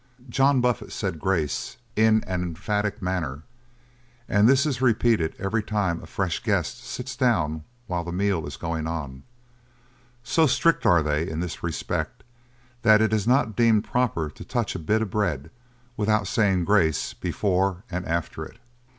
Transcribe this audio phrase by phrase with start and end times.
[0.29, 3.43] John Buffet said grace in an emphatic manner,
[4.27, 8.57] and this is repeated every time a fresh guest sits down while the meal is
[8.57, 9.21] going on.
[10.23, 12.23] So strict are they in this respect,
[12.81, 15.51] that it is not deemed proper to touch a bit of bread
[15.95, 18.57] without saying grace before and after it.